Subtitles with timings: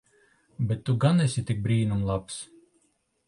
[0.69, 2.39] Bet tu gan esi tik brīnum labs.